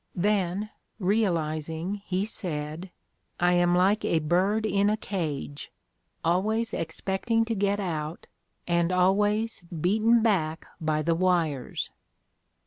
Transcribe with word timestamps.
Then, 0.15 0.71
realizing, 0.97 2.01
he 2.03 2.25
said: 2.25 2.89
'I 3.39 3.53
am 3.53 3.75
like 3.75 4.03
a 4.03 4.17
bird 4.17 4.65
in 4.65 4.89
a 4.89 4.97
cage: 4.97 5.71
always 6.25 6.73
expecting 6.73 7.45
to 7.45 7.53
get 7.53 7.79
out, 7.79 8.25
and 8.67 8.91
always 8.91 9.61
beaten 9.79 10.23
back 10.23 10.65
by 10.79 11.03
the 11.03 11.13
wires. 11.13 11.91